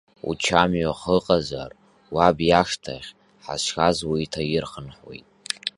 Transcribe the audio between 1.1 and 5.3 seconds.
ыҟазар, уаб иашҭахь, ҳазшаз уеиҭаирхынҳәуеит!